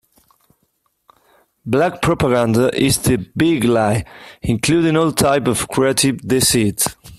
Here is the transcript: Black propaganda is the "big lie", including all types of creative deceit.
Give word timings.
Black 1.63 2.01
propaganda 2.01 2.75
is 2.75 2.97
the 2.97 3.17
"big 3.37 3.65
lie", 3.65 4.03
including 4.41 4.97
all 4.97 5.11
types 5.11 5.47
of 5.47 5.67
creative 5.67 6.17
deceit. 6.21 6.87